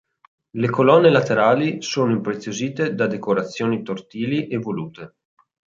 [0.53, 5.15] Le colonne laterali sono impreziosite da decorazioni tortili e volute.